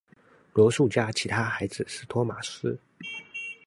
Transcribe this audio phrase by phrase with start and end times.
[0.53, 2.79] 罗素家其他孩子是托马斯。